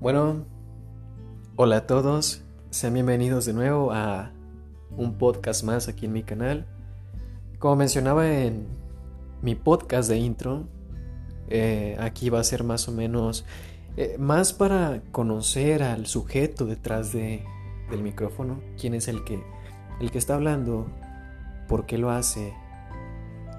[0.00, 0.46] Bueno,
[1.56, 4.32] hola a todos, sean bienvenidos de nuevo a
[4.96, 6.66] un podcast más aquí en mi canal.
[7.58, 8.66] Como mencionaba en
[9.42, 10.66] mi podcast de intro,
[11.48, 13.44] eh, aquí va a ser más o menos
[13.96, 17.44] eh, más para conocer al sujeto detrás de,
[17.90, 19.42] del micrófono, quién es el que,
[20.00, 20.86] el que está hablando,
[21.68, 22.54] por qué lo hace,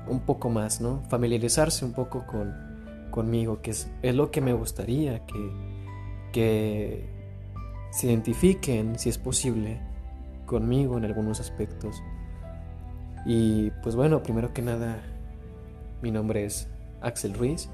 [0.07, 1.04] un poco más, ¿no?
[1.09, 2.53] Familiarizarse un poco con,
[3.12, 5.71] conmigo, que es, es lo que me gustaría que
[6.31, 7.05] que
[7.91, 9.79] se identifiquen, si es posible,
[10.45, 12.02] conmigo en algunos aspectos.
[13.26, 15.03] Y pues bueno, primero que nada,
[16.02, 16.68] mi nombre es
[17.02, 17.70] Axel Ruiz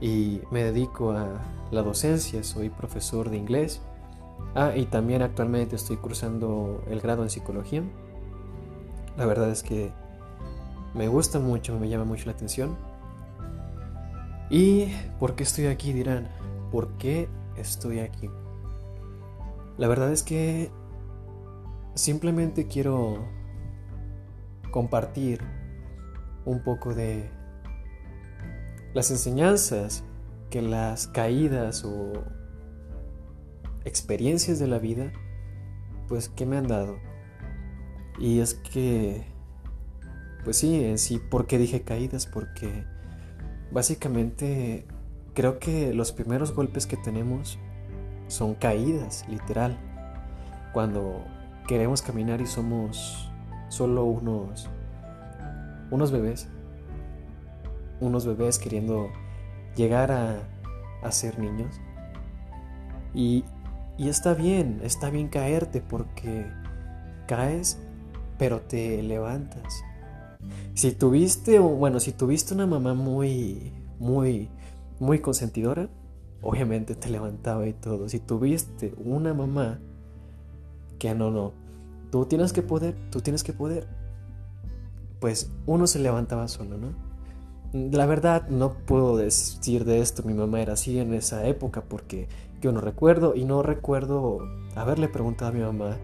[0.00, 1.40] y me dedico a
[1.70, 3.80] la docencia, soy profesor de inglés.
[4.54, 7.82] Ah, y también actualmente estoy cursando el grado en psicología.
[9.16, 9.92] La verdad es que
[10.94, 12.76] me gusta mucho, me llama mucho la atención.
[14.50, 15.92] ¿Y por qué estoy aquí?
[15.92, 16.28] Dirán.
[16.72, 18.28] ¿Por qué estoy aquí?
[19.78, 20.70] La verdad es que
[21.94, 23.24] simplemente quiero
[24.70, 25.40] compartir
[26.44, 27.30] un poco de
[28.94, 30.04] las enseñanzas
[30.50, 32.24] que las caídas o
[33.84, 35.12] experiencias de la vida,
[36.08, 36.98] pues que me han dado.
[38.18, 39.24] Y es que,
[40.44, 42.26] pues sí, en sí, ¿por qué dije caídas?
[42.26, 42.84] Porque
[43.70, 44.86] básicamente
[45.34, 47.58] Creo que los primeros golpes que tenemos
[48.26, 49.78] son caídas, literal.
[50.72, 51.24] Cuando
[51.68, 53.30] queremos caminar y somos
[53.68, 54.68] solo unos
[55.90, 56.48] unos bebés.
[58.00, 59.08] Unos bebés queriendo
[59.76, 60.42] llegar a,
[61.02, 61.80] a ser niños.
[63.14, 63.44] Y,
[63.98, 66.46] y está bien, está bien caerte porque
[67.26, 67.78] caes,
[68.36, 69.82] pero te levantas.
[70.74, 74.48] Si tuviste, bueno, si tuviste una mamá muy, muy,
[74.98, 75.88] muy consentidora,
[76.42, 78.08] obviamente te levantaba y todo.
[78.08, 79.78] Si tuviste una mamá
[80.98, 81.52] que no, no,
[82.10, 83.86] tú tienes que poder, tú tienes que poder,
[85.20, 86.88] pues uno se levantaba solo, ¿no?
[87.72, 92.28] La verdad no puedo decir de esto, mi mamá era así en esa época porque
[92.60, 94.40] yo no recuerdo y no recuerdo
[94.74, 95.96] haberle preguntado a mi mamá,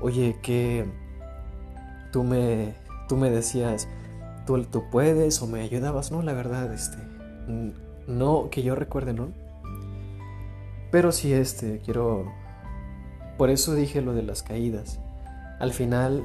[0.00, 0.86] oye, ¿qué
[2.12, 2.74] tú me,
[3.08, 3.88] tú me decías,
[4.46, 6.10] tú, tú puedes o me ayudabas?
[6.10, 6.98] No, la verdad, este,
[8.06, 9.28] no que yo recuerde, ¿no?
[10.90, 12.32] Pero sí, este, quiero...
[13.36, 15.00] Por eso dije lo de las caídas.
[15.58, 16.22] Al final,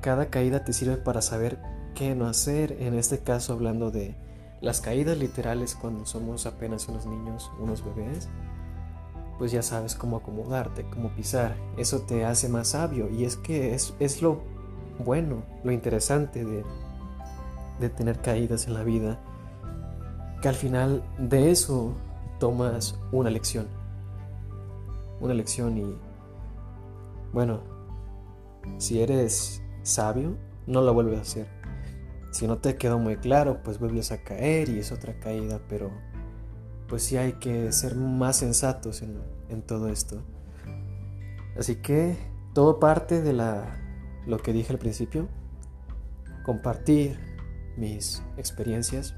[0.00, 1.58] cada caída te sirve para saber
[1.94, 2.76] qué no hacer.
[2.80, 4.16] En este caso, hablando de
[4.60, 8.28] las caídas literales cuando somos apenas unos niños, unos bebés,
[9.38, 11.54] pues ya sabes cómo acomodarte, cómo pisar.
[11.76, 13.08] Eso te hace más sabio.
[13.10, 14.42] Y es que es, es lo
[14.98, 16.64] bueno, lo interesante de,
[17.80, 19.18] de tener caídas en la vida
[20.44, 21.94] que al final de eso
[22.38, 23.66] tomas una lección.
[25.20, 25.96] Una lección y
[27.32, 27.60] bueno,
[28.76, 31.46] si eres sabio, no lo vuelves a hacer.
[32.30, 35.90] Si no te quedó muy claro, pues vuelves a caer y es otra caída, pero
[36.88, 39.18] pues sí hay que ser más sensatos en,
[39.48, 40.20] en todo esto.
[41.58, 42.16] Así que
[42.52, 43.83] todo parte de la,
[44.26, 45.28] lo que dije al principio,
[46.44, 47.18] compartir
[47.76, 49.14] mis experiencias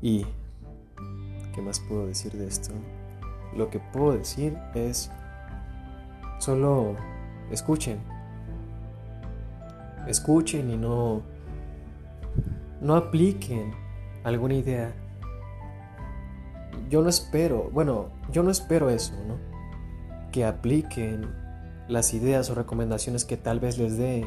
[0.00, 0.24] ¿Y
[1.54, 2.72] qué más puedo decir de esto?
[3.56, 5.10] Lo que puedo decir es
[6.38, 6.94] solo
[7.50, 7.98] escuchen.
[10.06, 11.22] Escuchen y no
[12.80, 13.72] no apliquen
[14.22, 14.92] alguna idea.
[16.88, 19.34] Yo no espero, bueno, yo no espero eso, ¿no?
[20.30, 21.26] Que apliquen
[21.88, 24.26] las ideas o recomendaciones que tal vez les dé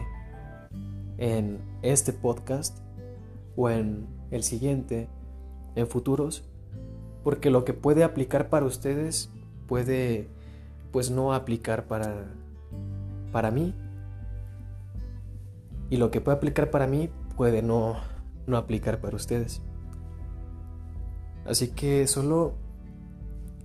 [1.18, 2.80] en este podcast
[3.56, 5.08] o en el siguiente
[5.76, 6.44] en futuros,
[7.24, 9.30] porque lo que puede aplicar para ustedes
[9.68, 10.28] puede
[10.92, 12.26] pues no aplicar para
[13.32, 13.74] para mí.
[15.90, 17.98] Y lo que puede aplicar para mí puede no
[18.48, 19.62] no aplicar para ustedes.
[21.46, 22.54] Así que solo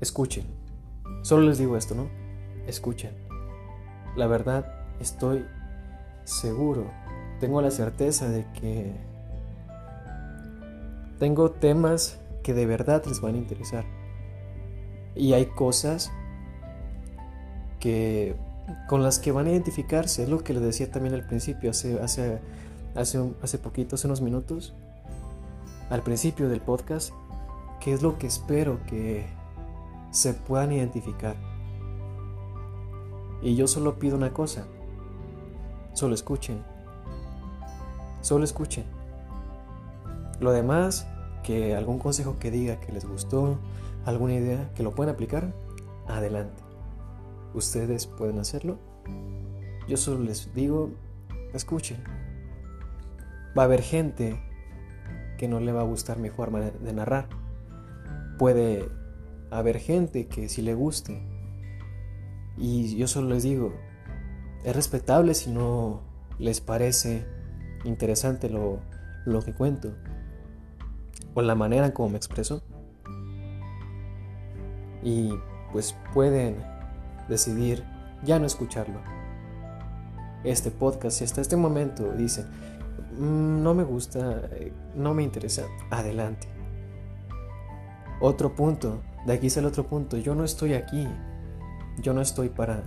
[0.00, 0.44] escuchen.
[1.22, 2.08] Solo les digo esto, ¿no?
[2.66, 3.25] Escuchen.
[4.16, 4.66] La verdad,
[4.98, 5.44] estoy
[6.24, 6.90] seguro,
[7.38, 8.92] tengo la certeza de que
[11.18, 13.84] tengo temas que de verdad les van a interesar.
[15.14, 16.10] Y hay cosas
[17.80, 18.36] que
[18.88, 20.22] con las que van a identificarse.
[20.22, 22.38] Es lo que les decía también al principio, hace, hace,
[22.94, 24.74] hace, hace poquito, hace unos minutos,
[25.90, 27.12] al principio del podcast,
[27.80, 29.26] que es lo que espero que
[30.10, 31.36] se puedan identificar.
[33.46, 34.66] Y yo solo pido una cosa,
[35.92, 36.64] solo escuchen,
[38.20, 38.82] solo escuchen.
[40.40, 41.06] Lo demás,
[41.44, 43.60] que algún consejo que diga que les gustó,
[44.04, 45.54] alguna idea que lo pueden aplicar,
[46.08, 46.60] adelante.
[47.54, 48.78] Ustedes pueden hacerlo.
[49.86, 50.90] Yo solo les digo,
[51.54, 52.02] escuchen.
[53.56, 54.42] Va a haber gente
[55.38, 57.28] que no le va a gustar mi forma de narrar.
[58.40, 58.88] Puede
[59.52, 61.35] haber gente que sí le guste.
[62.58, 63.72] Y yo solo les digo,
[64.64, 66.00] es respetable si no
[66.38, 67.26] les parece
[67.84, 68.80] interesante lo,
[69.24, 69.92] lo que cuento
[71.34, 72.62] o la manera en me expreso.
[75.02, 75.30] Y
[75.72, 76.56] pues pueden
[77.28, 77.84] decidir
[78.24, 78.98] ya no escucharlo.
[80.44, 82.46] Este podcast, si hasta este momento dicen,
[83.18, 86.48] mm, no me gusta, eh, no me interesa, adelante.
[88.20, 91.06] Otro punto, de aquí es el otro punto, yo no estoy aquí,
[92.00, 92.82] yo no estoy para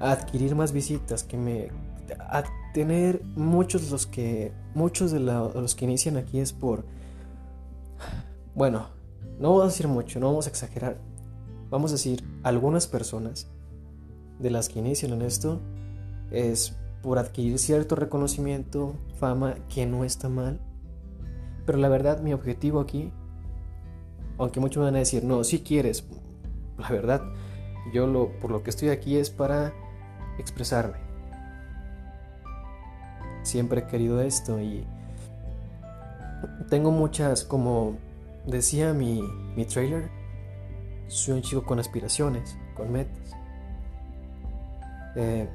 [0.00, 1.68] adquirir más visitas, que me
[2.18, 2.42] a
[2.74, 6.84] tener muchos los que muchos de, los que inician aquí es por
[8.54, 8.88] bueno,
[9.38, 10.98] no vamos a decir mucho, no vamos a exagerar.
[11.70, 13.48] Vamos a decir algunas personas
[14.40, 15.60] de las que inician en esto
[16.32, 20.60] es por adquirir cierto reconocimiento, fama que no está mal.
[21.64, 23.12] Pero la verdad mi objetivo aquí
[24.40, 26.04] aunque muchos van a decir, "No, si quieres."
[26.78, 27.22] La verdad,
[27.92, 29.72] yo lo por lo que estoy aquí es para
[30.38, 30.98] expresarme.
[33.42, 34.86] Siempre he querido esto y
[36.68, 37.96] tengo muchas, como
[38.46, 39.22] decía mi,
[39.56, 40.10] mi trailer,
[41.08, 43.34] soy un chico con aspiraciones, con metas.
[45.16, 45.48] Eh,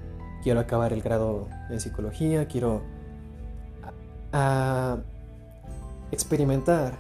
[0.44, 2.82] quiero acabar el grado en psicología, quiero
[6.12, 6.98] experimentar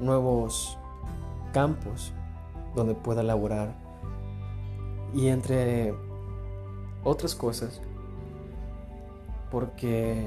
[0.00, 0.76] nuevos
[1.52, 2.12] campos
[2.74, 3.83] donde pueda laborar
[5.14, 5.94] y entre
[7.04, 7.80] otras cosas
[9.54, 10.26] porque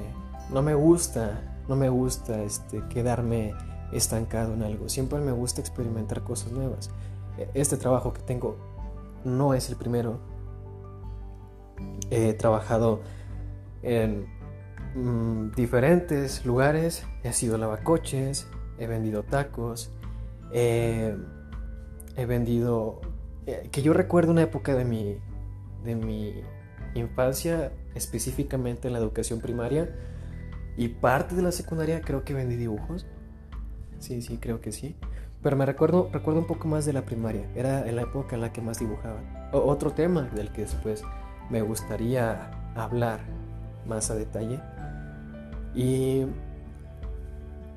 [0.50, 3.54] no me gusta, no me gusta este, quedarme
[3.92, 4.88] estancado en algo.
[4.88, 6.90] Siempre me gusta experimentar cosas nuevas.
[7.36, 8.56] E, este trabajo que tengo
[9.24, 10.18] no es el primero.
[12.10, 13.02] He trabajado
[13.82, 14.26] en
[14.94, 17.04] mm, diferentes lugares.
[17.22, 18.46] He sido lavacoches,
[18.78, 19.90] he vendido tacos,
[20.52, 21.14] he
[22.16, 23.02] vendido...
[23.48, 25.16] Eh, que yo recuerdo una época de mi,
[25.82, 26.42] de mi
[26.94, 29.88] infancia, específicamente en la educación primaria
[30.76, 33.06] y parte de la secundaria creo que vendí dibujos.
[34.00, 34.96] Sí, sí, creo que sí.
[35.42, 37.48] Pero me recuerdo, recuerdo un poco más de la primaria.
[37.56, 39.22] Era la época en la que más dibujaba.
[39.54, 41.02] otro tema del que después
[41.48, 43.20] me gustaría hablar
[43.86, 44.60] más a detalle.
[45.74, 46.26] Y,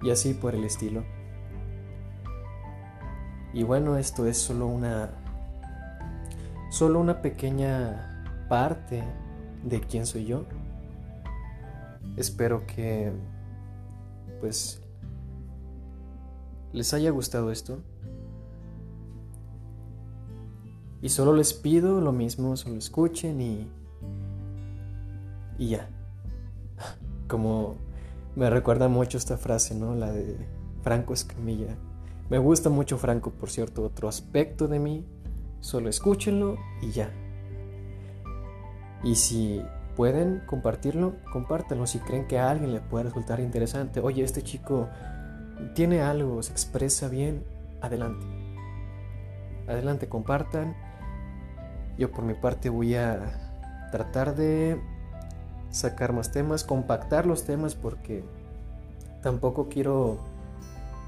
[0.02, 1.06] y así por el estilo.
[3.54, 5.21] Y bueno, esto es solo una
[6.72, 9.04] solo una pequeña parte
[9.64, 10.46] de quién soy yo.
[12.16, 13.12] Espero que
[14.40, 14.82] pues
[16.72, 17.84] les haya gustado esto.
[21.02, 23.68] Y solo les pido lo mismo, solo escuchen y
[25.58, 25.90] y ya.
[27.28, 27.76] Como
[28.36, 29.94] me recuerda mucho esta frase, ¿no?
[29.94, 30.38] La de
[30.84, 31.76] Franco Escamilla.
[32.30, 35.06] Me gusta mucho Franco, por cierto, otro aspecto de mí.
[35.62, 37.12] Solo escúchenlo y ya.
[39.04, 39.64] Y si
[39.96, 41.88] pueden compartirlo, compártanlo.
[41.88, 44.90] Si creen que a alguien le puede resultar interesante, oye, este chico
[45.76, 47.44] tiene algo, se expresa bien,
[47.82, 48.26] adelante.
[49.68, 50.76] Adelante, compartan.
[51.98, 54.82] Yo por mi parte voy a tratar de
[55.70, 58.24] sacar más temas, compactar los temas porque
[59.22, 60.20] tampoco quiero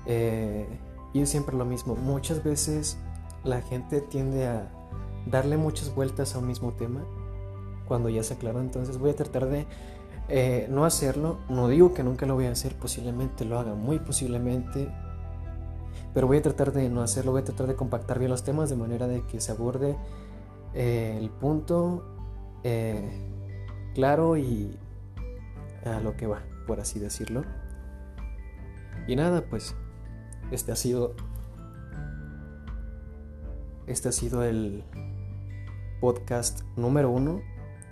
[0.05, 0.67] eh,
[1.13, 1.95] ir siempre lo mismo.
[1.95, 2.97] Muchas veces
[3.43, 4.71] la gente tiende a
[5.25, 7.03] darle muchas vueltas a un mismo tema
[7.87, 8.61] cuando ya se aclaró.
[8.61, 9.65] Entonces voy a tratar de
[10.29, 11.37] eh, no hacerlo.
[11.49, 14.89] No digo que nunca lo voy a hacer, posiblemente lo haga, muy posiblemente.
[16.13, 18.69] Pero voy a tratar de no hacerlo, voy a tratar de compactar bien los temas
[18.69, 19.97] de manera de que se aborde
[20.73, 22.03] eh, el punto
[22.63, 23.31] eh,
[23.95, 24.77] claro y
[25.85, 27.43] a lo que va, por así decirlo.
[29.07, 29.75] Y nada, pues
[30.51, 31.15] este ha sido
[33.87, 34.83] este ha sido el
[35.99, 37.41] podcast número uno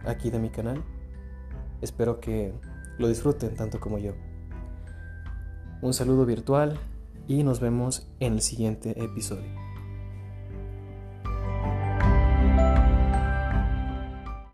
[0.06, 0.84] aquí de mi canal.
[1.82, 2.54] Espero que
[2.98, 4.14] lo disfruten tanto como yo.
[5.82, 6.80] Un saludo virtual
[7.28, 9.61] y nos vemos en el siguiente episodio.